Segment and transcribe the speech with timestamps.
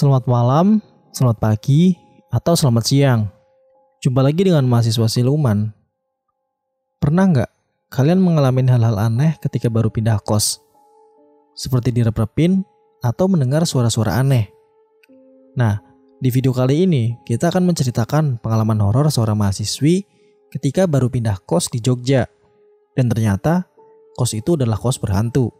[0.00, 0.80] Selamat malam,
[1.12, 1.92] selamat pagi,
[2.32, 3.28] atau selamat siang.
[4.00, 5.76] Jumpa lagi dengan mahasiswa siluman.
[6.96, 7.50] Pernah nggak
[7.92, 10.64] kalian mengalami hal-hal aneh ketika baru pindah kos?
[11.52, 12.64] Seperti direp-repin
[13.04, 14.48] atau mendengar suara-suara aneh.
[15.60, 15.84] Nah,
[16.16, 20.08] di video kali ini kita akan menceritakan pengalaman horor seorang mahasiswi
[20.48, 22.24] ketika baru pindah kos di Jogja.
[22.96, 23.68] Dan ternyata
[24.16, 25.52] kos itu adalah kos berhantu.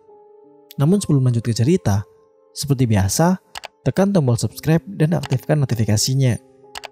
[0.80, 2.08] Namun sebelum lanjut ke cerita,
[2.56, 3.49] seperti biasa,
[3.80, 6.36] tekan tombol subscribe dan aktifkan notifikasinya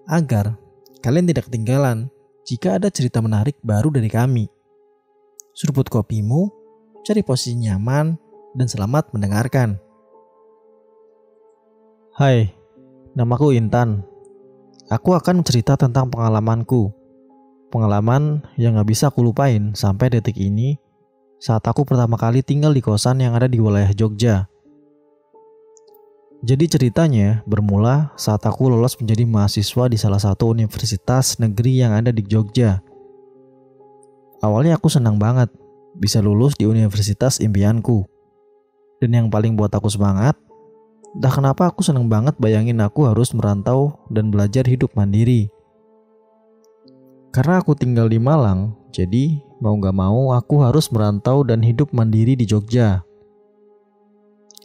[0.08, 0.56] agar
[1.04, 2.08] kalian tidak ketinggalan
[2.48, 4.48] jika ada cerita menarik baru dari kami.
[5.52, 6.48] Seruput kopimu,
[7.04, 8.16] cari posisi nyaman,
[8.56, 9.76] dan selamat mendengarkan.
[12.16, 12.56] Hai,
[13.12, 14.00] namaku Intan.
[14.88, 16.88] Aku akan cerita tentang pengalamanku.
[17.68, 20.80] Pengalaman yang gak bisa aku lupain sampai detik ini
[21.36, 24.48] saat aku pertama kali tinggal di kosan yang ada di wilayah Jogja.
[26.38, 32.14] Jadi ceritanya bermula saat aku lolos menjadi mahasiswa di salah satu universitas negeri yang ada
[32.14, 32.78] di Jogja.
[34.38, 35.50] Awalnya aku senang banget
[35.98, 38.06] bisa lulus di universitas impianku.
[39.02, 40.38] Dan yang paling buat aku semangat,
[41.18, 45.50] dah kenapa aku senang banget bayangin aku harus merantau dan belajar hidup mandiri.
[47.34, 52.38] Karena aku tinggal di Malang, jadi mau gak mau aku harus merantau dan hidup mandiri
[52.38, 53.07] di Jogja.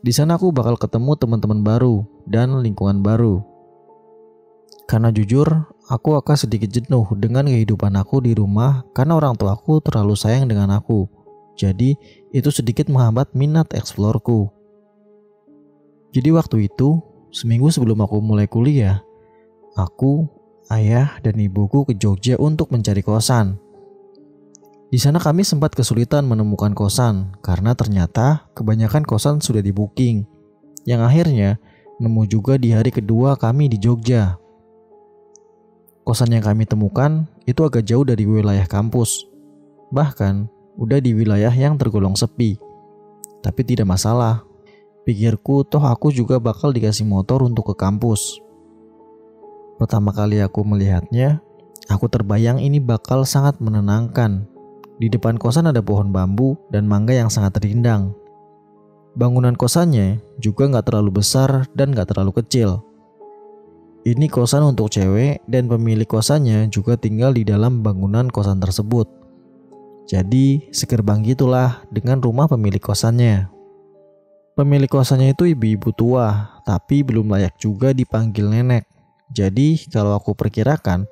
[0.04, 3.40] Di sana aku bakal ketemu teman-teman baru dan lingkungan baru.
[4.84, 5.48] Karena jujur,
[5.88, 10.52] aku akan sedikit jenuh dengan kehidupan aku di rumah karena orang tua aku terlalu sayang
[10.52, 11.08] dengan aku.
[11.56, 11.96] Jadi,
[12.36, 14.52] itu sedikit menghambat minat eksplorku.
[16.12, 17.00] Jadi waktu itu,
[17.31, 19.00] seminggu sebelum aku mulai kuliah,
[19.80, 20.28] aku,
[20.68, 23.56] ayah, dan ibuku ke Jogja untuk mencari kosan.
[24.94, 30.22] Di sana kami sempat kesulitan menemukan kosan karena ternyata kebanyakan kosan sudah di booking.
[30.86, 31.50] Yang akhirnya
[31.98, 34.38] nemu juga di hari kedua kami di Jogja.
[36.06, 39.26] Kosan yang kami temukan itu agak jauh dari wilayah kampus.
[39.90, 40.46] Bahkan
[40.78, 42.62] udah di wilayah yang tergolong sepi.
[43.42, 44.46] Tapi tidak masalah.
[45.09, 48.38] Pikirku toh aku juga bakal dikasih motor untuk ke kampus.
[49.82, 51.42] Pertama kali aku melihatnya,
[51.90, 54.53] aku terbayang ini bakal sangat menenangkan
[55.02, 58.14] di depan kosan ada pohon bambu dan mangga yang sangat rindang.
[59.14, 62.81] Bangunan kosannya juga nggak terlalu besar dan nggak terlalu kecil.
[64.03, 69.08] Ini kosan untuk cewek dan pemilik kosannya juga tinggal di dalam bangunan kosan tersebut.
[70.03, 73.48] Jadi segerbang gitulah dengan rumah pemilik kosannya.
[74.59, 78.86] Pemilik kosannya itu ibu-ibu tua, tapi belum layak juga dipanggil nenek.
[79.32, 81.08] Jadi kalau aku perkirakan,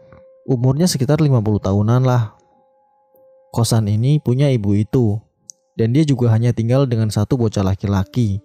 [0.46, 2.41] umurnya sekitar 50 tahunan lah
[3.52, 5.20] Kosan ini punya ibu itu,
[5.76, 8.40] dan dia juga hanya tinggal dengan satu bocah laki-laki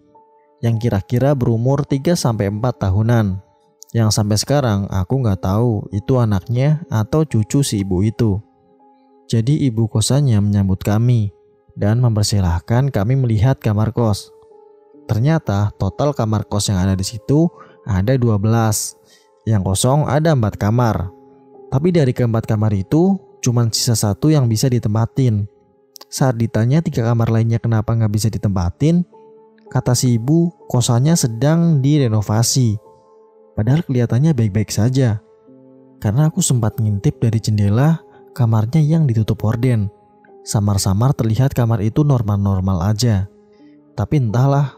[0.66, 2.18] yang kira-kira berumur 3-4
[2.74, 3.38] tahunan.
[3.94, 8.42] Yang sampai sekarang aku nggak tahu itu anaknya atau cucu si ibu itu.
[9.30, 11.30] Jadi ibu kosannya menyambut kami
[11.78, 14.34] dan mempersilahkan kami melihat kamar kos.
[15.06, 17.46] Ternyata total kamar kos yang ada di situ
[17.86, 18.42] ada 12.
[19.46, 21.14] Yang kosong ada 4 kamar.
[21.70, 25.46] Tapi dari keempat kamar itu Cuman sisa satu yang bisa ditempatin.
[26.10, 29.06] Saat ditanya tiga kamar lainnya kenapa nggak bisa ditempatin,
[29.70, 32.74] kata si ibu kosannya sedang direnovasi.
[33.54, 35.22] Padahal kelihatannya baik-baik saja.
[36.02, 38.02] Karena aku sempat ngintip dari jendela
[38.34, 39.94] kamarnya yang ditutup horden.
[40.42, 43.30] Samar-samar terlihat kamar itu normal-normal aja.
[43.94, 44.74] Tapi entahlah,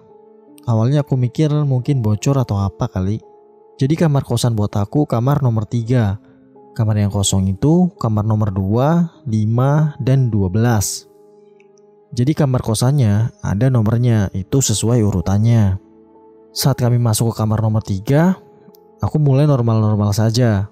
[0.69, 3.17] awalnya aku mikir mungkin bocor atau apa kali.
[3.81, 6.28] Jadi kamar kosan buat aku kamar nomor 3
[6.79, 11.11] Kamar yang kosong itu kamar nomor 2, 5, dan 12.
[12.15, 15.75] Jadi kamar kosannya ada nomornya, itu sesuai urutannya.
[16.55, 18.39] Saat kami masuk ke kamar nomor 3,
[19.03, 20.71] aku mulai normal-normal saja.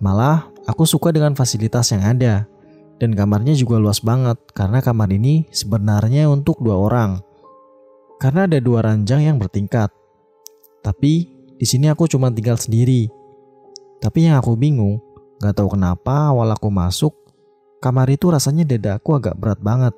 [0.00, 2.48] Malah, aku suka dengan fasilitas yang ada.
[2.96, 7.20] Dan kamarnya juga luas banget, karena kamar ini sebenarnya untuk dua orang.
[8.16, 9.92] Karena ada dua ranjang yang bertingkat.
[10.80, 11.28] Tapi,
[11.60, 13.12] di sini aku cuma tinggal sendiri
[14.02, 14.98] tapi yang aku bingung,
[15.38, 17.14] gak tahu kenapa awal aku masuk,
[17.78, 19.94] kamar itu rasanya dadaku agak berat banget.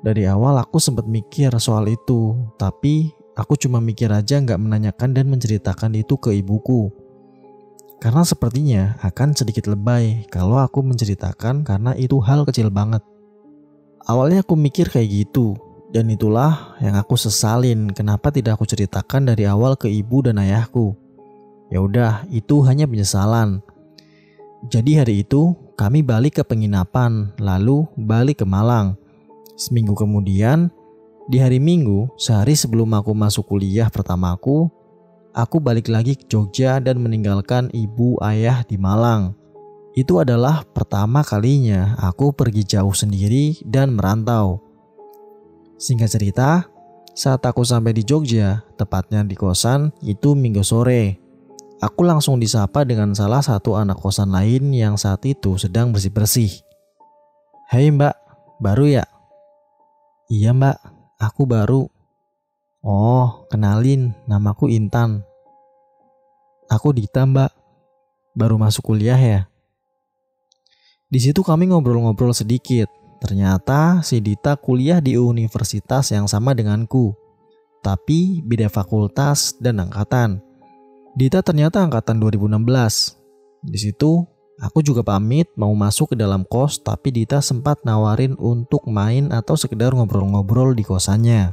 [0.00, 5.28] Dari awal aku sempat mikir soal itu, tapi aku cuma mikir aja gak menanyakan dan
[5.28, 6.88] menceritakan itu ke ibuku.
[8.00, 13.04] Karena sepertinya akan sedikit lebay kalau aku menceritakan karena itu hal kecil banget.
[14.08, 15.60] Awalnya aku mikir kayak gitu,
[15.92, 20.96] dan itulah yang aku sesalin kenapa tidak aku ceritakan dari awal ke ibu dan ayahku.
[21.70, 23.62] Ya udah, itu hanya penyesalan.
[24.68, 28.98] Jadi hari itu kami balik ke penginapan, lalu balik ke Malang.
[29.56, 30.68] Seminggu kemudian,
[31.30, 34.68] di hari Minggu, sehari sebelum aku masuk kuliah pertamaku,
[35.32, 39.38] aku balik lagi ke Jogja dan meninggalkan ibu ayah di Malang.
[39.94, 44.62] Itu adalah pertama kalinya aku pergi jauh sendiri dan merantau.
[45.80, 46.50] Singkat cerita,
[47.16, 51.29] saat aku sampai di Jogja, tepatnya di kosan, itu minggu sore.
[51.80, 56.60] Aku langsung disapa dengan salah satu anak kosan lain yang saat itu sedang bersih-bersih.
[57.72, 58.12] Hei mbak,
[58.60, 59.04] baru ya?
[60.28, 60.76] Iya mbak,
[61.16, 61.88] aku baru.
[62.84, 65.24] Oh, kenalin, namaku Intan.
[66.68, 67.48] Aku Dita mbak,
[68.36, 69.48] baru masuk kuliah ya.
[71.08, 72.92] Di situ kami ngobrol-ngobrol sedikit.
[73.24, 77.16] Ternyata si Dita kuliah di universitas yang sama denganku,
[77.80, 80.49] tapi beda fakultas dan angkatan.
[81.10, 83.18] Dita ternyata angkatan 2016.
[83.66, 84.22] Di situ
[84.62, 89.58] aku juga pamit mau masuk ke dalam kos, tapi Dita sempat nawarin untuk main atau
[89.58, 91.50] sekedar ngobrol-ngobrol di kosannya.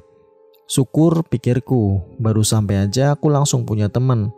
[0.70, 4.30] Syukur pikirku, baru sampai aja aku langsung punya temen.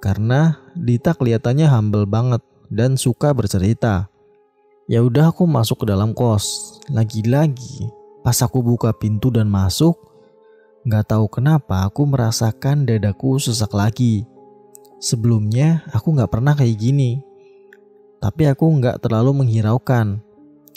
[0.00, 2.40] Karena Dita kelihatannya humble banget
[2.72, 4.08] dan suka bercerita.
[4.88, 6.78] Ya udah aku masuk ke dalam kos.
[6.88, 7.90] Lagi-lagi
[8.26, 9.94] pas aku buka pintu dan masuk,
[10.82, 14.26] nggak tahu kenapa aku merasakan dadaku sesak lagi.
[15.06, 17.22] Sebelumnya aku nggak pernah kayak gini.
[18.18, 20.18] Tapi aku nggak terlalu menghiraukan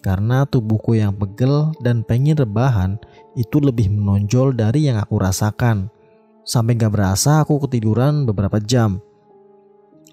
[0.06, 3.02] karena tubuhku yang pegel dan pengen rebahan
[3.34, 5.90] itu lebih menonjol dari yang aku rasakan.
[6.46, 9.02] Sampai nggak berasa aku ketiduran beberapa jam.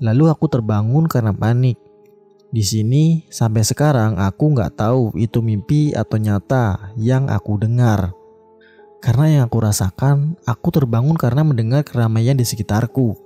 [0.00, 1.76] Lalu aku terbangun karena panik.
[2.48, 8.16] Di sini sampai sekarang aku nggak tahu itu mimpi atau nyata yang aku dengar.
[9.04, 13.25] Karena yang aku rasakan, aku terbangun karena mendengar keramaian di sekitarku.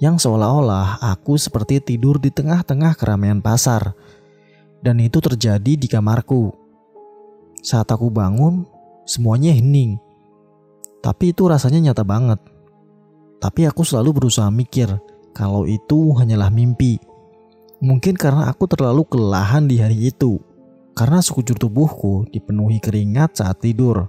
[0.00, 3.92] Yang seolah-olah aku seperti tidur di tengah-tengah keramaian pasar.
[4.80, 6.56] Dan itu terjadi di kamarku.
[7.60, 8.64] Saat aku bangun,
[9.04, 10.00] semuanya hening.
[11.04, 12.40] Tapi itu rasanya nyata banget.
[13.44, 14.88] Tapi aku selalu berusaha mikir
[15.36, 16.96] kalau itu hanyalah mimpi.
[17.84, 20.40] Mungkin karena aku terlalu kelelahan di hari itu.
[20.96, 24.08] Karena sekujur tubuhku dipenuhi keringat saat tidur.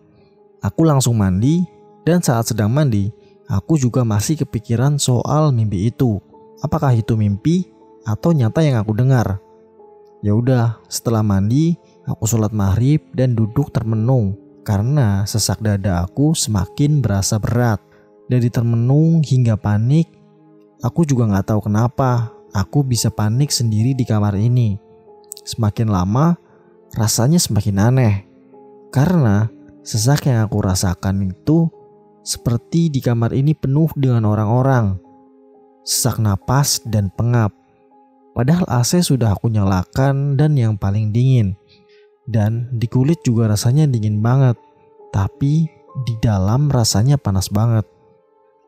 [0.63, 1.63] Aku langsung mandi
[2.03, 3.11] dan saat sedang mandi,
[3.51, 6.23] aku juga masih kepikiran soal mimpi itu.
[6.63, 7.67] Apakah itu mimpi
[8.07, 9.43] atau nyata yang aku dengar?
[10.23, 11.75] Ya udah, setelah mandi,
[12.07, 17.83] aku sholat maghrib dan duduk termenung karena sesak dada aku semakin berasa berat.
[18.31, 20.07] Dari termenung hingga panik,
[20.79, 24.79] aku juga nggak tahu kenapa aku bisa panik sendiri di kamar ini.
[25.43, 26.39] Semakin lama,
[26.95, 28.15] rasanya semakin aneh.
[28.93, 29.51] Karena
[29.81, 31.67] sesak yang aku rasakan itu
[32.21, 34.97] seperti di kamar ini penuh dengan orang-orang.
[35.81, 37.49] Sesak napas dan pengap.
[38.31, 41.57] Padahal AC sudah aku nyalakan dan yang paling dingin.
[42.29, 44.55] Dan di kulit juga rasanya dingin banget.
[45.11, 45.67] Tapi
[46.07, 47.83] di dalam rasanya panas banget.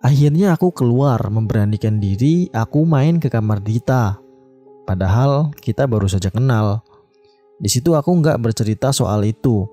[0.04, 4.20] Akhirnya aku keluar memberanikan diri aku main ke kamar Dita.
[4.84, 6.84] Padahal kita baru saja kenal.
[7.56, 9.64] Di situ aku nggak bercerita soal itu.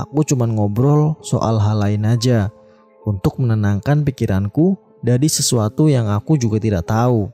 [0.00, 2.48] Aku cuma ngobrol soal hal lain aja
[3.06, 7.30] untuk menenangkan pikiranku dari sesuatu yang aku juga tidak tahu.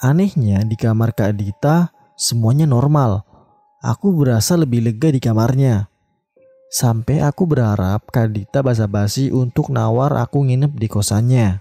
[0.00, 3.26] Anehnya di kamar Kak Dita semuanya normal.
[3.82, 5.90] Aku berasa lebih lega di kamarnya.
[6.70, 11.60] Sampai aku berharap Kak Dita basa-basi untuk nawar aku nginep di kosannya.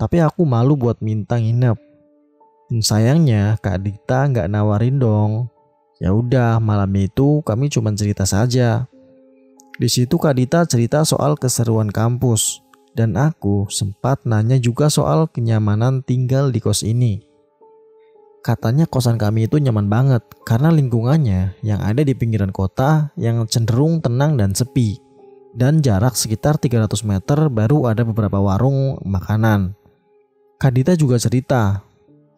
[0.00, 1.76] Tapi aku malu buat minta nginep.
[2.72, 5.52] Dan sayangnya Kak Dita nggak nawarin dong.
[6.00, 8.89] Ya udah malam itu kami cuma cerita saja.
[9.80, 12.60] Di situ Kak Dita cerita soal keseruan kampus
[12.92, 17.24] dan aku sempat nanya juga soal kenyamanan tinggal di kos ini.
[18.44, 24.04] Katanya kosan kami itu nyaman banget karena lingkungannya yang ada di pinggiran kota yang cenderung
[24.04, 25.00] tenang dan sepi.
[25.56, 29.72] Dan jarak sekitar 300 meter baru ada beberapa warung makanan.
[30.60, 31.80] Kadita juga cerita,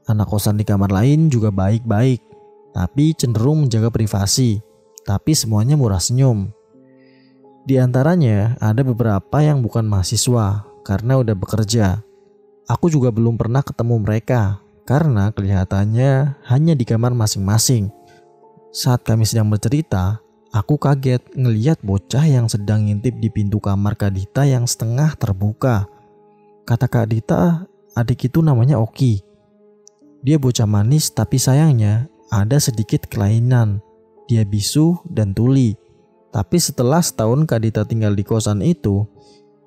[0.07, 2.23] anak kosan di kamar lain juga baik-baik,
[2.71, 4.63] tapi cenderung menjaga privasi,
[5.03, 6.62] tapi semuanya murah senyum.
[7.63, 12.03] Di antaranya ada beberapa yang bukan mahasiswa karena udah bekerja.
[12.67, 17.95] Aku juga belum pernah ketemu mereka karena kelihatannya hanya di kamar masing-masing.
[18.75, 20.19] Saat kami sedang bercerita,
[20.51, 25.87] aku kaget ngeliat bocah yang sedang ngintip di pintu kamar Kadita yang setengah terbuka.
[26.67, 29.21] Kata Kak Dita, Adik itu namanya Oki.
[30.25, 33.85] Dia bocah manis tapi sayangnya ada sedikit kelainan.
[34.33, 35.77] Dia bisu dan tuli.
[36.33, 39.05] Tapi setelah setahun Kak Dita tinggal di kosan itu,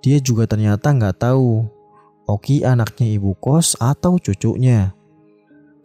[0.02, 1.70] dia juga ternyata nggak tahu
[2.26, 4.98] Oki anaknya ibu kos atau cucunya.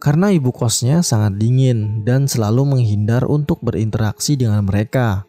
[0.00, 5.28] Karena ibu kosnya sangat dingin dan selalu menghindar untuk berinteraksi dengan mereka.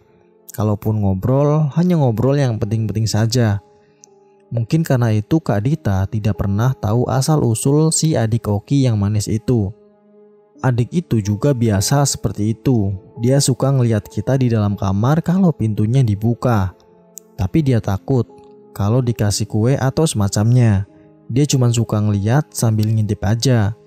[0.55, 3.59] Kalaupun ngobrol, hanya ngobrol yang penting-penting saja.
[4.55, 9.75] Mungkin karena itu Kak Dita tidak pernah tahu asal-usul si adik Oki yang manis itu.
[10.63, 12.95] Adik itu juga biasa seperti itu.
[13.21, 16.73] Dia suka ngelihat kita di dalam kamar kalau pintunya dibuka.
[17.37, 18.25] Tapi dia takut
[18.73, 20.89] kalau dikasih kue atau semacamnya.
[21.29, 23.77] Dia cuma suka ngeliat sambil ngintip aja.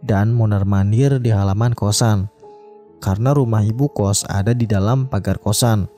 [0.00, 2.30] Dan mondar-mandir di halaman kosan.
[3.02, 5.90] Karena rumah ibu kos ada di dalam pagar kosan.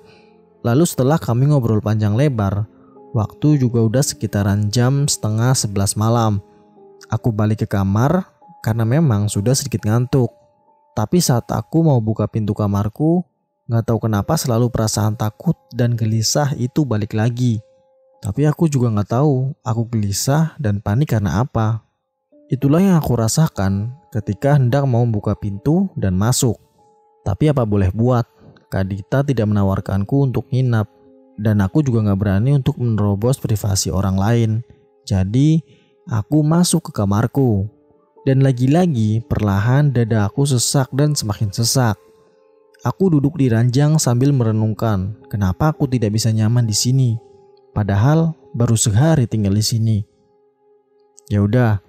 [0.64, 2.66] Lalu setelah kami ngobrol panjang lebar,
[3.12, 6.40] Waktu juga udah sekitaran jam setengah sebelas malam.
[7.12, 8.24] Aku balik ke kamar
[8.64, 10.32] karena memang sudah sedikit ngantuk.
[10.92, 13.24] Tapi saat aku mau buka pintu kamarku,
[13.68, 17.60] nggak tahu kenapa selalu perasaan takut dan gelisah itu balik lagi.
[18.20, 21.82] Tapi aku juga nggak tahu aku gelisah dan panik karena apa.
[22.52, 26.60] Itulah yang aku rasakan ketika hendak mau buka pintu dan masuk.
[27.24, 28.28] Tapi apa boleh buat,
[28.72, 30.88] Kadita tidak menawarkanku untuk nginap
[31.36, 34.50] dan aku juga gak berani untuk menerobos privasi orang lain.
[35.04, 35.60] Jadi
[36.08, 37.68] aku masuk ke kamarku.
[38.22, 41.98] Dan lagi-lagi perlahan dada aku sesak dan semakin sesak.
[42.86, 47.10] Aku duduk di ranjang sambil merenungkan kenapa aku tidak bisa nyaman di sini.
[47.74, 49.98] Padahal baru sehari tinggal di sini.
[51.30, 51.82] Ya udah,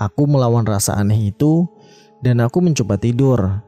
[0.00, 1.68] aku melawan rasa aneh itu
[2.24, 3.60] dan aku mencoba tidur.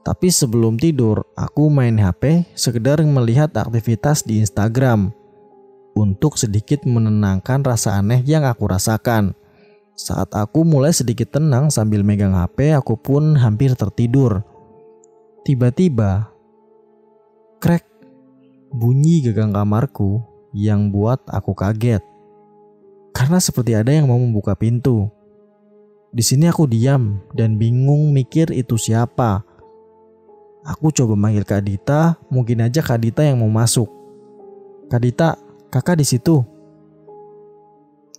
[0.00, 5.12] Tapi sebelum tidur, aku main HP sekedar melihat aktivitas di Instagram
[5.92, 9.36] untuk sedikit menenangkan rasa aneh yang aku rasakan.
[10.00, 14.40] Saat aku mulai sedikit tenang sambil megang HP, aku pun hampir tertidur.
[15.44, 16.32] Tiba-tiba,
[17.60, 17.84] krek,
[18.72, 20.24] bunyi gagang kamarku
[20.56, 22.00] yang buat aku kaget.
[23.12, 25.12] Karena seperti ada yang mau membuka pintu.
[26.16, 29.44] Di sini aku diam dan bingung mikir itu siapa.
[30.64, 33.92] Aku coba manggil Kak Dita, mungkin aja Kak Dita yang mau masuk.
[34.88, 35.36] Kak Dita,
[35.68, 36.40] kakak di situ.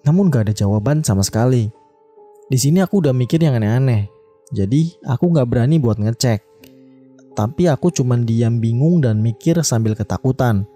[0.07, 1.69] Namun gak ada jawaban sama sekali.
[2.49, 4.09] Di sini aku udah mikir yang aneh-aneh.
[4.51, 6.43] Jadi aku gak berani buat ngecek.
[7.31, 10.67] Tapi aku cuma diam bingung dan mikir sambil ketakutan.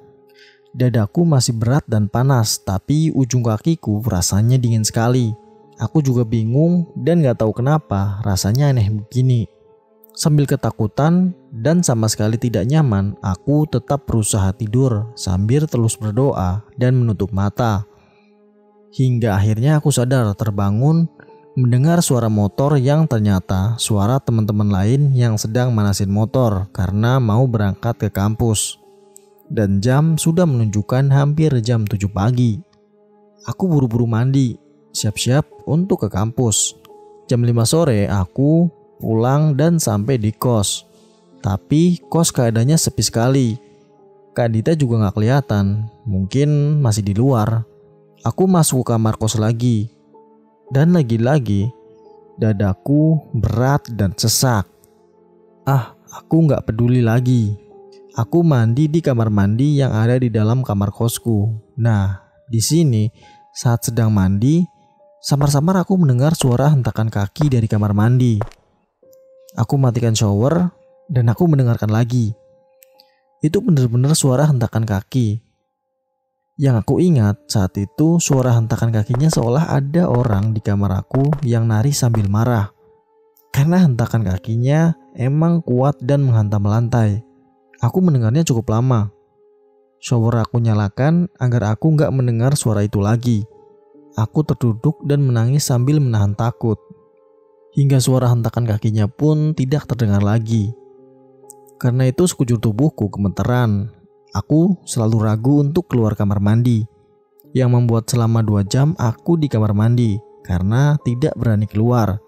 [0.76, 5.36] Dadaku masih berat dan panas, tapi ujung kakiku rasanya dingin sekali.
[5.76, 9.52] Aku juga bingung dan gak tahu kenapa rasanya aneh begini.
[10.16, 16.96] Sambil ketakutan dan sama sekali tidak nyaman, aku tetap berusaha tidur sambil terus berdoa dan
[16.96, 17.84] menutup mata.
[18.96, 21.12] Hingga akhirnya aku sadar terbangun
[21.60, 28.00] mendengar suara motor yang ternyata suara teman-teman lain yang sedang manasin motor karena mau berangkat
[28.00, 28.80] ke kampus.
[29.52, 32.56] Dan jam sudah menunjukkan hampir jam 7 pagi.
[33.44, 34.56] Aku buru-buru mandi,
[34.96, 36.80] siap-siap untuk ke kampus.
[37.28, 38.72] Jam 5 sore aku
[39.04, 40.88] pulang dan sampai di kos.
[41.44, 43.48] Tapi kos keadaannya sepi sekali.
[44.32, 47.75] Kak Dita juga gak kelihatan, mungkin masih di luar.
[48.26, 49.86] Aku masuk ke kamar kos lagi.
[50.74, 51.70] Dan lagi-lagi,
[52.42, 54.66] dadaku berat dan sesak.
[55.62, 57.54] Ah, aku gak peduli lagi.
[58.18, 61.54] Aku mandi di kamar mandi yang ada di dalam kamar kosku.
[61.78, 62.18] Nah,
[62.50, 63.14] di sini
[63.54, 64.66] saat sedang mandi,
[65.22, 68.42] samar-samar aku mendengar suara hentakan kaki dari kamar mandi.
[69.54, 70.74] Aku matikan shower
[71.14, 72.34] dan aku mendengarkan lagi.
[73.46, 75.45] Itu benar-benar suara hentakan kaki.
[76.56, 81.68] Yang aku ingat saat itu suara hentakan kakinya seolah ada orang di kamar aku yang
[81.68, 82.72] nari sambil marah.
[83.52, 87.28] Karena hentakan kakinya emang kuat dan menghantam lantai.
[87.84, 89.12] Aku mendengarnya cukup lama.
[90.00, 93.44] Shower aku nyalakan agar aku nggak mendengar suara itu lagi.
[94.16, 96.80] Aku terduduk dan menangis sambil menahan takut
[97.76, 100.72] hingga suara hentakan kakinya pun tidak terdengar lagi.
[101.76, 103.92] Karena itu sekujur tubuhku gemeteran.
[104.36, 106.84] Aku selalu ragu untuk keluar kamar mandi.
[107.56, 112.20] Yang membuat selama dua jam aku di kamar mandi karena tidak berani keluar.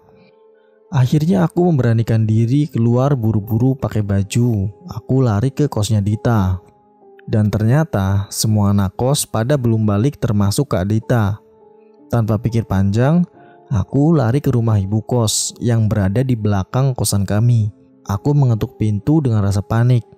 [0.88, 4.72] Akhirnya aku memberanikan diri keluar buru-buru pakai baju.
[4.88, 6.56] Aku lari ke kosnya Dita.
[7.28, 11.36] Dan ternyata semua anak kos pada belum balik termasuk Kak Dita.
[12.08, 13.20] Tanpa pikir panjang,
[13.68, 17.68] Aku lari ke rumah ibu kos yang berada di belakang kosan kami.
[18.08, 20.08] Aku mengetuk pintu dengan rasa panik.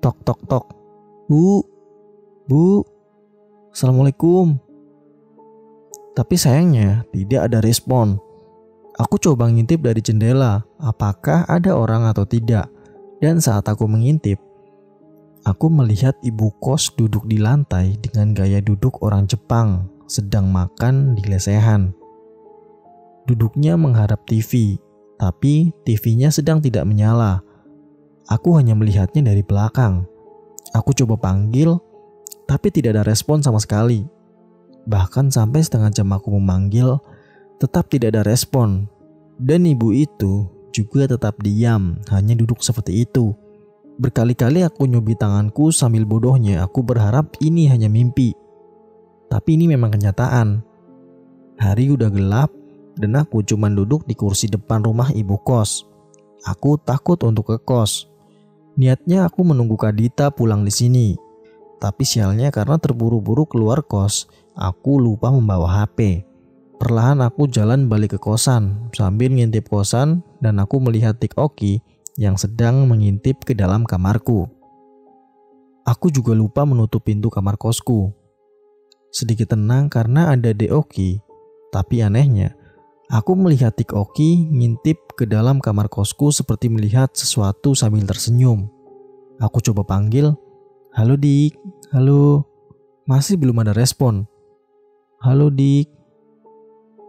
[0.00, 0.77] Tok tok tok.
[1.28, 1.60] Bu,
[2.48, 2.80] bu,
[3.68, 4.56] assalamualaikum.
[6.16, 8.16] Tapi sayangnya tidak ada respon.
[8.96, 12.72] Aku coba ngintip dari jendela, apakah ada orang atau tidak.
[13.20, 14.40] Dan saat aku mengintip,
[15.44, 21.28] aku melihat ibu kos duduk di lantai dengan gaya duduk orang Jepang, sedang makan di
[21.28, 21.92] lesehan.
[23.28, 24.80] Duduknya menghadap TV,
[25.20, 27.44] tapi TV-nya sedang tidak menyala.
[28.32, 30.08] Aku hanya melihatnya dari belakang.
[30.76, 31.76] Aku coba panggil,
[32.44, 34.04] tapi tidak ada respon sama sekali.
[34.88, 37.00] Bahkan sampai setengah jam aku memanggil,
[37.60, 38.88] tetap tidak ada respon.
[39.38, 43.36] Dan ibu itu juga tetap diam, hanya duduk seperti itu.
[43.98, 48.30] Berkali-kali aku nyobi tanganku sambil bodohnya aku berharap ini hanya mimpi.
[49.26, 50.62] Tapi ini memang kenyataan.
[51.58, 52.54] Hari udah gelap
[52.94, 55.84] dan aku cuma duduk di kursi depan rumah ibu kos.
[56.46, 58.06] Aku takut untuk ke kos.
[58.78, 61.18] Niatnya aku menunggu Kadita pulang di sini.
[61.82, 66.22] Tapi sialnya karena terburu-buru keluar kos, aku lupa membawa HP.
[66.78, 71.82] Perlahan aku jalan balik ke kosan sambil ngintip kosan dan aku melihat Tik Oki
[72.14, 74.46] yang sedang mengintip ke dalam kamarku.
[75.82, 78.14] Aku juga lupa menutup pintu kamar kosku.
[79.10, 81.18] Sedikit tenang karena ada Deoki,
[81.74, 82.57] tapi anehnya
[83.08, 88.68] aku melihat Tik Oki ngintip ke dalam kamar kosku seperti melihat sesuatu sambil tersenyum.
[89.40, 90.36] Aku coba panggil,
[90.92, 91.56] "Halo Dik,
[91.90, 92.44] halo."
[93.08, 94.28] Masih belum ada respon.
[95.24, 95.88] "Halo Dik."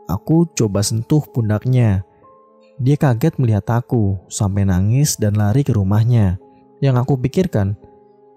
[0.09, 2.01] Aku coba sentuh pundaknya.
[2.79, 6.39] Dia kaget melihat aku, sampai nangis dan lari ke rumahnya.
[6.79, 7.75] Yang aku pikirkan,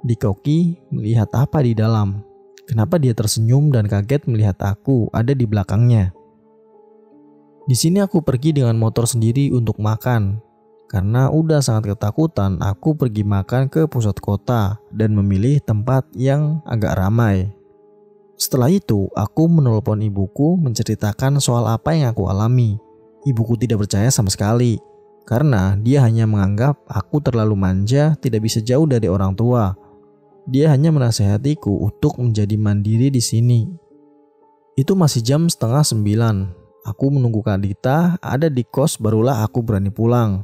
[0.02, 2.26] di Koki melihat apa di dalam.
[2.66, 6.10] Kenapa dia tersenyum dan kaget melihat aku ada di belakangnya?
[7.62, 10.42] Di sini aku pergi dengan motor sendiri untuk makan.
[10.90, 17.00] Karena udah sangat ketakutan, aku pergi makan ke pusat kota dan memilih tempat yang agak
[17.00, 17.48] ramai.
[18.36, 22.76] Setelah itu, aku menelpon ibuku menceritakan soal apa yang aku alami.
[23.24, 24.76] Ibuku tidak percaya sama sekali,
[25.24, 29.72] karena dia hanya menganggap aku terlalu manja, tidak bisa jauh dari orang tua.
[30.50, 33.70] Dia hanya menasehatiku untuk menjadi mandiri di sini.
[34.74, 36.61] Itu masih jam setengah sembilan.
[36.82, 40.42] Aku menunggu Kak Dita ada di kos barulah aku berani pulang.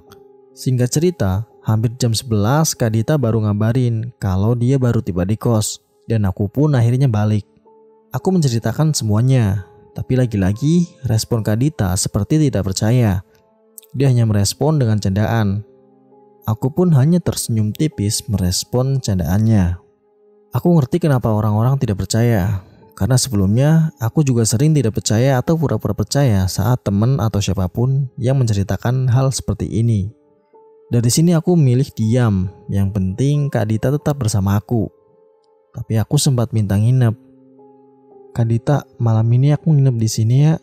[0.54, 1.30] Singkat cerita,
[1.66, 5.82] hampir jam 11 Kak Dita baru ngabarin kalau dia baru tiba di kos.
[6.06, 7.44] Dan aku pun akhirnya balik.
[8.14, 13.26] Aku menceritakan semuanya, tapi lagi-lagi respon Kadita seperti tidak percaya.
[13.92, 15.66] Dia hanya merespon dengan candaan.
[16.46, 19.76] Aku pun hanya tersenyum tipis merespon candaannya.
[20.54, 22.64] Aku ngerti kenapa orang-orang tidak percaya,
[22.98, 28.10] karena sebelumnya aku juga sering tidak percaya atau pura-pura percaya saat teman atau siapa pun
[28.18, 30.10] yang menceritakan hal seperti ini.
[30.90, 34.90] Dari sini aku milih diam, yang penting Kak Dita tetap bersama aku.
[35.70, 37.28] Tapi aku sempat minta nginep,
[38.38, 40.54] Kadita, malam ini aku nginep di sini ya.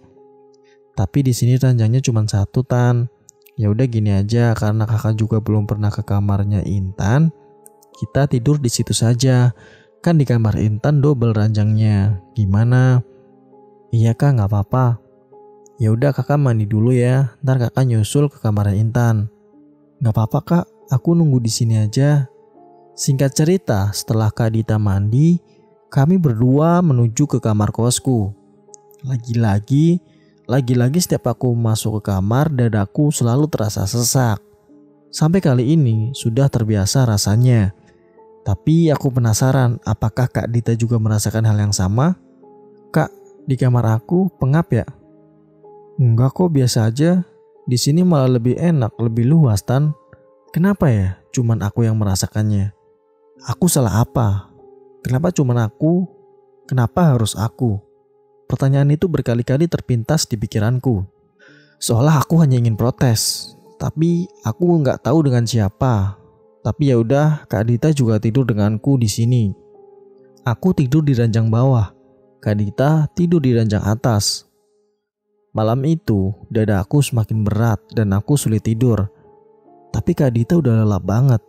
[0.96, 3.12] Tapi di sini ranjangnya cuma satu tan.
[3.60, 7.36] Ya udah gini aja karena kakak juga belum pernah ke kamarnya Intan.
[8.00, 9.52] Kita tidur di situ saja.
[10.06, 12.22] Kan di kamar Intan double ranjangnya.
[12.38, 13.02] Gimana?
[13.90, 15.02] Iya kak nggak apa-apa.
[15.82, 17.34] Ya udah kakak mandi dulu ya.
[17.42, 19.34] Ntar kakak nyusul ke kamarnya Intan.
[19.98, 20.66] Nggak apa-apa kak.
[20.94, 22.30] Aku nunggu di sini aja.
[22.94, 25.42] Singkat cerita, setelah Kak Dita mandi,
[25.90, 28.30] kami berdua menuju ke kamar kosku.
[29.02, 30.00] Lagi-lagi,
[30.46, 34.38] lagi-lagi setiap aku masuk ke kamar, dadaku selalu terasa sesak.
[35.10, 37.74] Sampai kali ini sudah terbiasa rasanya.
[38.46, 42.14] Tapi aku penasaran apakah Kak Dita juga merasakan hal yang sama?
[42.94, 43.10] Kak,
[43.50, 44.86] di kamar aku pengap ya?
[45.98, 47.26] Enggak kok biasa aja.
[47.66, 49.98] Di sini malah lebih enak, lebih luas Tan.
[50.54, 51.18] Kenapa ya?
[51.34, 52.70] Cuman aku yang merasakannya.
[53.50, 54.54] Aku salah apa?
[55.02, 56.06] Kenapa cuma aku?
[56.70, 57.82] Kenapa harus aku?
[58.46, 61.02] Pertanyaan itu berkali-kali terpintas di pikiranku.
[61.82, 66.22] Seolah aku hanya ingin protes, tapi aku nggak tahu dengan siapa.
[66.66, 69.54] Tapi ya udah, Kak Dita juga tidur denganku di sini.
[70.50, 71.94] Aku tidur di ranjang bawah,
[72.42, 74.50] Kak Dita tidur di ranjang atas.
[75.54, 79.06] Malam itu, dada aku semakin berat dan aku sulit tidur.
[79.94, 81.42] Tapi Kak Dita udah lelap banget.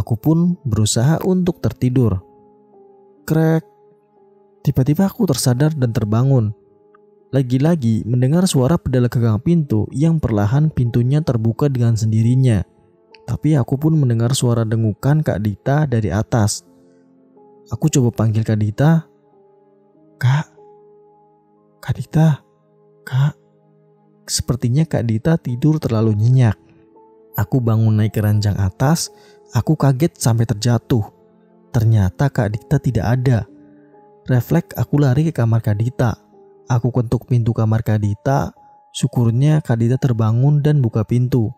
[0.00, 2.24] Aku pun berusaha untuk tertidur.
[3.28, 3.68] Krek.
[4.64, 6.56] Tiba-tiba aku tersadar dan terbangun.
[7.36, 12.64] Lagi-lagi mendengar suara pedal gagang pintu yang perlahan pintunya terbuka dengan sendirinya.
[13.28, 16.64] Tapi aku pun mendengar suara dengukan Kak Dita dari atas.
[17.68, 19.04] Aku coba panggil Kak Dita.
[20.16, 20.46] Kak,
[21.84, 22.40] Kak Dita,
[23.04, 23.36] Kak.
[24.24, 26.56] Sepertinya Kak Dita tidur terlalu nyenyak.
[27.36, 29.12] Aku bangun naik ke ranjang atas,
[29.52, 31.04] aku kaget sampai terjatuh.
[31.68, 33.44] Ternyata Kak Dita tidak ada.
[34.24, 36.16] Refleks aku lari ke kamar Kak Dita.
[36.64, 38.56] Aku ketuk pintu kamar Kak Dita.
[38.96, 41.57] Syukurnya Kak Dita terbangun dan buka pintu.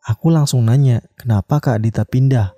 [0.00, 2.56] Aku langsung nanya, kenapa Kak Dita pindah?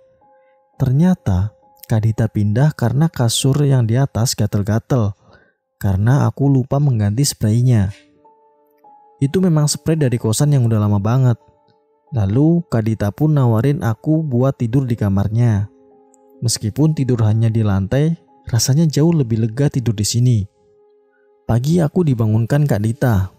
[0.79, 1.51] Ternyata
[1.91, 5.11] Kak Dita pindah karena kasur yang di atas gatel-gatel.
[5.83, 7.91] Karena aku lupa mengganti spraynya.
[9.19, 11.35] Itu memang spray dari kosan yang udah lama banget.
[12.15, 15.67] Lalu Kak Dita pun nawarin aku buat tidur di kamarnya.
[16.47, 18.15] Meskipun tidur hanya di lantai,
[18.47, 20.39] rasanya jauh lebih lega tidur di sini.
[21.43, 23.35] Pagi aku dibangunkan Kak Dita.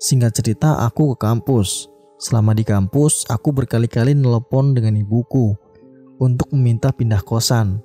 [0.00, 1.92] Singkat cerita, aku ke kampus.
[2.18, 5.54] Selama di kampus, aku berkali-kali nelpon dengan ibuku
[6.22, 7.82] untuk meminta pindah kosan.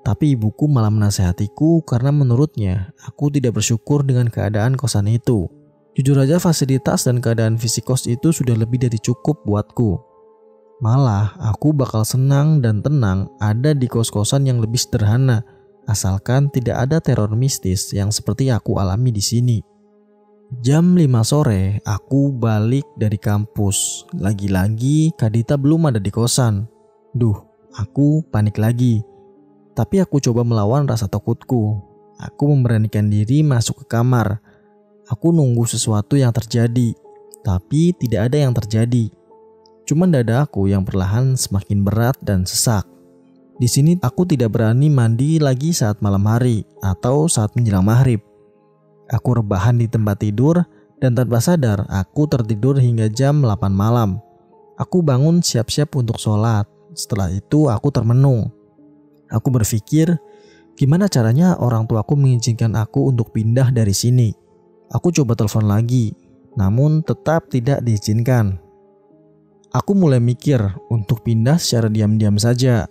[0.00, 5.46] Tapi ibuku malah menasehatiku karena menurutnya aku tidak bersyukur dengan keadaan kosan itu.
[5.92, 10.00] Jujur aja fasilitas dan keadaan fisik kos itu sudah lebih dari cukup buatku.
[10.80, 15.44] Malah aku bakal senang dan tenang ada di kos-kosan yang lebih sederhana,
[15.84, 19.58] asalkan tidak ada teror mistis yang seperti aku alami di sini.
[20.58, 24.02] Jam 5 sore, aku balik dari kampus.
[24.18, 26.66] Lagi-lagi Kadita belum ada di kosan.
[27.14, 27.38] Duh,
[27.78, 28.98] aku panik lagi.
[29.78, 31.78] Tapi aku coba melawan rasa takutku.
[32.18, 34.42] Aku memberanikan diri masuk ke kamar.
[35.06, 36.98] Aku nunggu sesuatu yang terjadi,
[37.46, 39.06] tapi tidak ada yang terjadi.
[39.86, 42.90] Cuman dada aku yang perlahan semakin berat dan sesak.
[43.54, 48.29] Di sini aku tidak berani mandi lagi saat malam hari atau saat menjelang maghrib.
[49.10, 50.62] Aku rebahan di tempat tidur
[51.02, 54.22] dan tanpa sadar aku tertidur hingga jam 8 malam.
[54.78, 56.64] Aku bangun siap-siap untuk sholat.
[56.94, 58.54] Setelah itu aku termenung.
[59.30, 60.14] Aku berpikir,
[60.78, 64.30] gimana caranya orang tuaku mengizinkan aku untuk pindah dari sini.
[64.90, 66.14] Aku coba telepon lagi,
[66.58, 68.58] namun tetap tidak diizinkan.
[69.70, 70.58] Aku mulai mikir
[70.90, 72.90] untuk pindah secara diam-diam saja.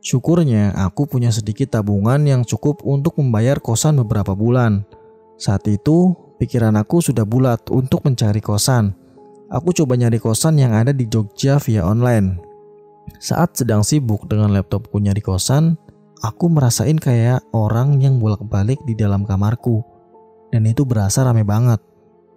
[0.00, 4.88] Syukurnya aku punya sedikit tabungan yang cukup untuk membayar kosan beberapa bulan.
[5.36, 8.96] Saat itu, pikiran aku sudah bulat untuk mencari kosan.
[9.52, 12.40] Aku coba nyari kosan yang ada di Jogja via online.
[13.22, 15.78] Saat sedang sibuk dengan laptopku nyari kosan,
[16.24, 19.84] aku merasain kayak orang yang bolak-balik di dalam kamarku.
[20.50, 21.78] Dan itu berasa rame banget.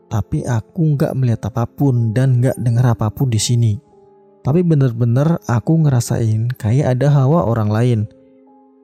[0.09, 3.77] Tapi aku nggak melihat apa pun dan nggak dengar apa pun di sini.
[4.41, 7.99] Tapi bener-bener aku ngerasain kayak ada hawa orang lain.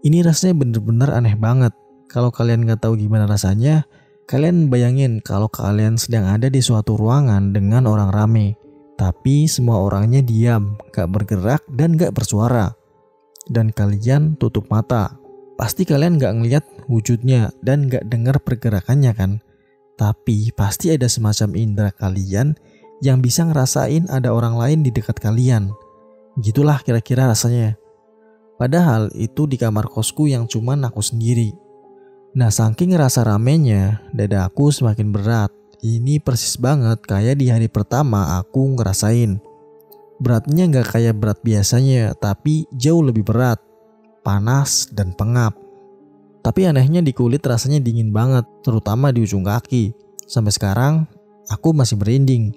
[0.05, 1.73] Ini rasanya bener-bener aneh banget.
[2.05, 3.89] Kalau kalian nggak tahu gimana rasanya,
[4.25, 8.57] kalian bayangin kalau kalian sedang ada di suatu ruangan dengan orang rame
[8.95, 12.71] tapi semua orangnya diam, gak bergerak dan gak bersuara.
[13.45, 15.19] Dan kalian tutup mata.
[15.59, 19.31] Pasti kalian gak ngeliat wujudnya dan gak dengar pergerakannya kan?
[19.99, 22.55] Tapi pasti ada semacam indera kalian
[23.03, 25.71] yang bisa ngerasain ada orang lain di dekat kalian.
[26.39, 27.75] Gitulah kira-kira rasanya.
[28.55, 31.51] Padahal itu di kamar kosku yang cuman aku sendiri.
[32.35, 38.41] Nah saking rasa ramenya, dada aku semakin berat ini persis banget kayak di hari pertama
[38.41, 39.39] aku ngerasain.
[40.19, 43.59] Beratnya nggak kayak berat biasanya, tapi jauh lebih berat,
[44.23, 45.55] panas dan pengap.
[46.41, 49.93] Tapi anehnya di kulit rasanya dingin banget, terutama di ujung kaki.
[50.25, 51.05] Sampai sekarang,
[51.47, 52.51] aku masih berinding.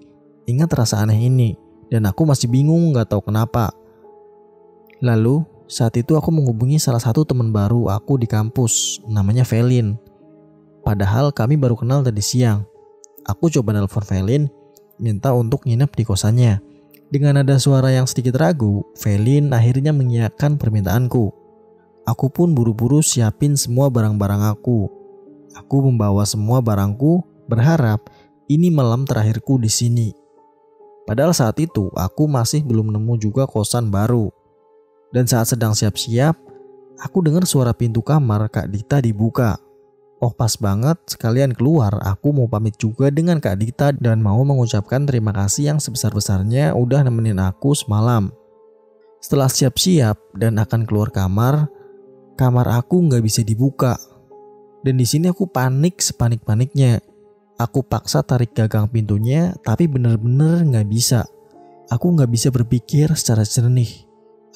[0.49, 1.55] Ingat rasa aneh ini,
[1.93, 3.75] dan aku masih bingung nggak tahu kenapa.
[5.05, 10.01] Lalu, saat itu aku menghubungi salah satu teman baru aku di kampus, namanya Velin.
[10.81, 12.65] Padahal kami baru kenal tadi siang.
[13.29, 14.49] Aku coba nelpon Velin,
[14.97, 16.65] minta untuk nginep di kosannya.
[17.13, 21.37] Dengan ada suara yang sedikit ragu, Velin akhirnya mengiyakan permintaanku.
[22.09, 24.89] Aku pun buru-buru siapin semua barang-barang aku.
[25.53, 28.09] Aku membawa semua barangku, berharap
[28.49, 30.09] ini malam terakhirku di sini.
[31.05, 34.33] Padahal saat itu aku masih belum nemu juga kosan baru.
[35.09, 36.37] Dan saat sedang siap-siap,
[37.01, 39.57] aku dengar suara pintu kamar Kak Dita dibuka.
[40.19, 45.07] Oh pas banget sekalian keluar aku mau pamit juga dengan Kak Dita dan mau mengucapkan
[45.07, 48.35] terima kasih yang sebesar-besarnya udah nemenin aku semalam.
[49.23, 51.71] Setelah siap-siap dan akan keluar kamar,
[52.35, 53.95] kamar aku nggak bisa dibuka.
[54.83, 56.99] Dan di sini aku panik sepanik-paniknya.
[57.59, 61.31] Aku paksa tarik gagang pintunya tapi bener-bener nggak bisa.
[61.95, 64.08] Aku nggak bisa berpikir secara jernih.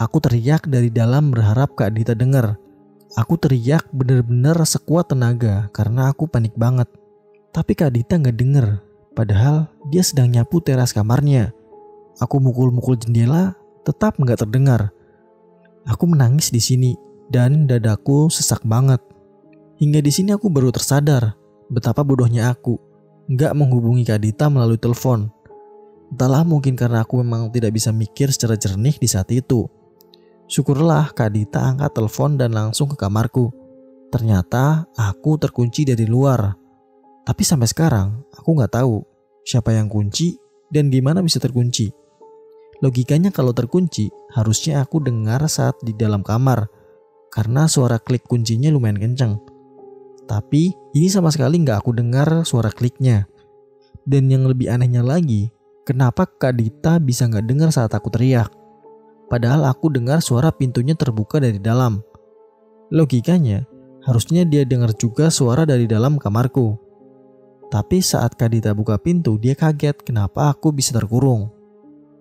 [0.02, 2.58] Aku teriak dari dalam berharap Kak Dita dengar.
[3.14, 6.90] Aku teriak bener-bener sekuat tenaga karena aku panik banget.
[7.54, 8.66] Tapi Kak Dita nggak denger,
[9.14, 11.54] padahal dia sedang nyapu teras kamarnya.
[12.18, 13.54] Aku mukul-mukul jendela,
[13.86, 14.90] tetap nggak terdengar.
[15.86, 16.98] Aku menangis di sini
[17.30, 18.98] dan dadaku sesak banget.
[19.78, 21.38] Hingga di sini aku baru tersadar
[21.70, 22.74] betapa bodohnya aku
[23.30, 25.30] nggak menghubungi Kak Dita melalui telepon.
[26.10, 29.70] Entahlah mungkin karena aku memang tidak bisa mikir secara jernih di saat itu.
[30.52, 33.48] Syukurlah Kak Dita angkat telepon dan langsung ke kamarku.
[34.12, 36.52] Ternyata aku terkunci dari luar.
[37.24, 39.00] Tapi sampai sekarang aku nggak tahu
[39.48, 40.36] siapa yang kunci
[40.68, 41.88] dan gimana bisa terkunci.
[42.84, 46.68] Logikanya kalau terkunci harusnya aku dengar saat di dalam kamar
[47.32, 49.40] karena suara klik kuncinya lumayan kencang.
[50.28, 53.24] Tapi ini sama sekali nggak aku dengar suara kliknya.
[54.04, 55.48] Dan yang lebih anehnya lagi,
[55.88, 58.61] kenapa Kak Dita bisa nggak dengar saat aku teriak?
[59.32, 62.04] Padahal aku dengar suara pintunya terbuka dari dalam.
[62.92, 63.64] Logikanya,
[64.04, 66.76] harusnya dia dengar juga suara dari dalam kamarku.
[67.72, 71.48] Tapi saat Kadita buka pintu, dia kaget kenapa aku bisa terkurung.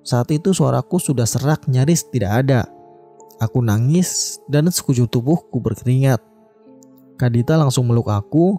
[0.08, 2.64] Saat itu suaraku sudah serak nyaris tidak ada.
[3.44, 6.24] Aku nangis dan sekujur tubuhku berkeringat.
[7.20, 8.56] Kadita langsung meluk aku.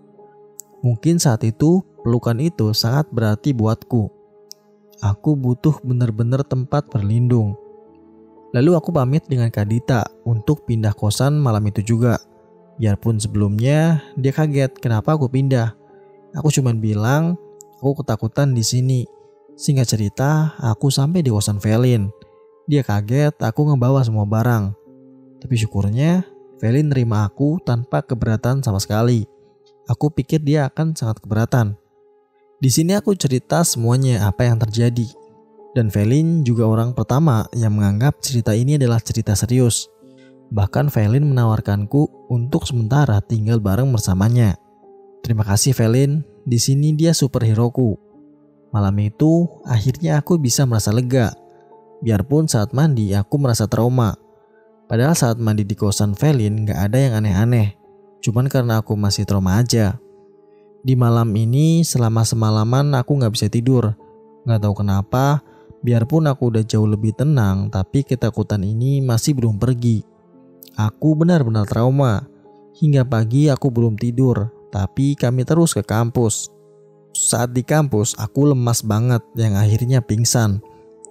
[0.84, 4.12] Mungkin saat itu pelukan itu sangat berarti buatku.
[5.00, 7.61] Aku butuh benar-benar tempat berlindung.
[8.52, 12.20] Lalu aku pamit dengan Kadita untuk pindah kosan malam itu juga.
[12.76, 15.72] Biarpun sebelumnya dia kaget kenapa aku pindah.
[16.36, 17.40] Aku cuma bilang
[17.80, 19.00] aku ketakutan di sini.
[19.56, 22.12] Singkat cerita, aku sampai di kosan Velin.
[22.68, 24.76] Dia kaget aku ngebawa semua barang.
[25.40, 26.28] Tapi syukurnya
[26.60, 29.24] Velin nerima aku tanpa keberatan sama sekali.
[29.88, 31.74] Aku pikir dia akan sangat keberatan.
[32.60, 35.21] Di sini aku cerita semuanya apa yang terjadi
[35.72, 39.88] dan Velin juga orang pertama yang menganggap cerita ini adalah cerita serius.
[40.52, 44.60] Bahkan Velin menawarkanku untuk sementara tinggal bareng bersamanya.
[45.24, 47.96] Terima kasih Velin, di sini dia superheroku.
[48.68, 51.32] Malam itu akhirnya aku bisa merasa lega.
[52.04, 54.12] Biarpun saat mandi aku merasa trauma.
[54.92, 57.80] Padahal saat mandi di kosan Velin gak ada yang aneh-aneh.
[58.20, 59.96] Cuman karena aku masih trauma aja.
[60.84, 63.96] Di malam ini selama semalaman aku gak bisa tidur.
[64.44, 65.40] Gak tahu kenapa,
[65.82, 70.06] Biarpun aku udah jauh lebih tenang, tapi ketakutan ini masih belum pergi.
[70.78, 72.22] Aku benar-benar trauma.
[72.72, 76.48] Hingga pagi aku belum tidur, tapi kami terus ke kampus.
[77.12, 80.64] Saat di kampus, aku lemas banget yang akhirnya pingsan.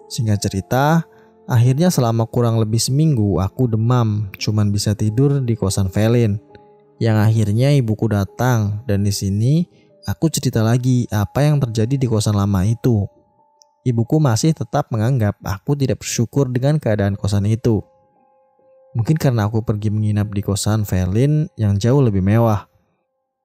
[0.10, 1.05] Singkat cerita,
[1.45, 6.41] akhirnya selama kurang lebih seminggu aku demam, cuman bisa tidur di kosan Velin.
[6.97, 9.65] Yang akhirnya ibuku datang dan di sini
[10.10, 13.05] aku cerita lagi apa yang terjadi di kosan lama itu.
[13.81, 17.81] Ibuku masih tetap menganggap aku tidak bersyukur dengan keadaan kosan itu.
[18.93, 22.69] Mungkin karena aku pergi menginap di kosan Velin yang jauh lebih mewah.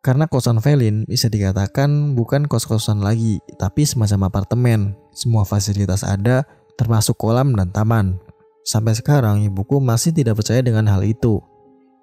[0.04, 4.80] Karena kosan Velin bisa dikatakan bukan kos-kosan lagi, tapi semacam apartemen.
[5.16, 6.44] Semua fasilitas ada,
[6.76, 8.20] termasuk kolam dan taman.
[8.66, 11.40] Sampai sekarang ibuku masih tidak percaya dengan hal itu.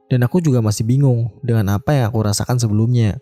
[0.09, 3.21] Dan aku juga masih bingung dengan apa yang aku rasakan sebelumnya.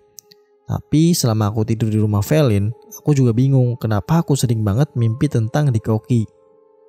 [0.69, 2.71] Tapi selama aku tidur di rumah Velin,
[3.01, 6.29] aku juga bingung kenapa aku sering banget mimpi tentang Dick Oki.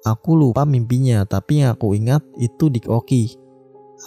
[0.05, 3.33] Aku lupa mimpinya, tapi yang aku ingat itu Dick Oki.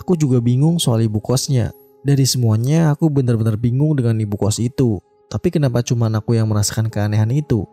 [0.06, 1.74] Aku juga bingung soal ibu kosnya.
[2.06, 5.02] Dari semuanya, aku benar-benar bingung dengan ibu kos itu.
[5.26, 7.66] Tapi kenapa cuma aku yang merasakan keanehan itu?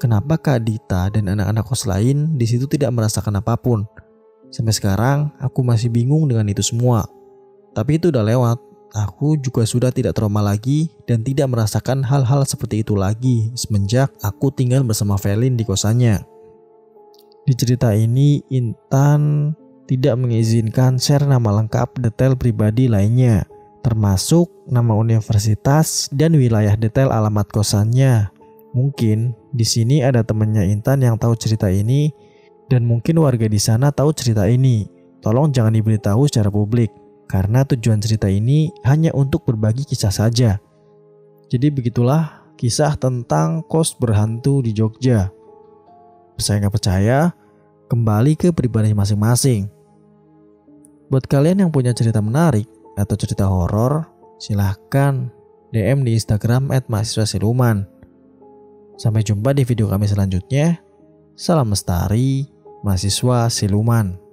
[0.00, 3.84] Kenapa Kak Dita dan anak-anak kos lain di situ tidak merasakan apa pun?
[4.48, 7.04] Sampai sekarang, aku masih bingung dengan itu semua.
[7.76, 8.56] Tapi itu udah lewat,
[8.96, 14.48] Aku juga sudah tidak trauma lagi dan tidak merasakan hal-hal seperti itu lagi semenjak aku
[14.48, 16.24] tinggal bersama Velin di kosannya.
[17.44, 19.52] Di cerita ini, Intan
[19.84, 23.44] tidak mengizinkan share nama lengkap detail pribadi lainnya,
[23.84, 28.32] termasuk nama universitas dan wilayah detail alamat kosannya.
[28.72, 32.16] Mungkin di sini ada temannya Intan yang tahu cerita ini
[32.72, 34.88] dan mungkin warga di sana tahu cerita ini.
[35.20, 40.62] Tolong jangan diberitahu secara publik karena tujuan cerita ini hanya untuk berbagi kisah saja.
[41.46, 45.30] Jadi begitulah kisah tentang kos berhantu di Jogja.
[46.38, 47.32] Saya nggak percaya,
[47.86, 49.70] kembali ke pribadi masing-masing.
[51.06, 52.66] Buat kalian yang punya cerita menarik
[52.98, 54.10] atau cerita horor,
[54.42, 55.30] silahkan
[55.70, 57.24] DM di Instagram @mahasiswa
[58.96, 60.80] Sampai jumpa di video kami selanjutnya.
[61.36, 62.48] Salam lestari,
[62.80, 64.25] mahasiswa siluman.